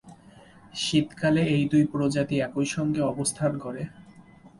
শীতকালে 0.73 1.41
এই 1.55 1.63
দুই 1.71 1.83
প্রজাতি 1.93 2.35
একই 2.39 2.67
সংগে 2.75 3.01
অবস্থান 3.11 3.51
করে। 3.63 3.81